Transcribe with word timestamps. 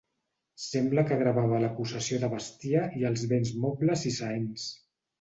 Sembla 0.67 1.03
que 1.09 1.17
gravava 1.19 1.59
la 1.65 1.69
possessió 1.81 2.21
de 2.25 2.31
bestiar 2.33 2.85
i 3.03 3.09
els 3.13 3.29
béns 3.35 3.55
mobles 3.67 4.11
i 4.15 4.19
seents. 4.21 4.71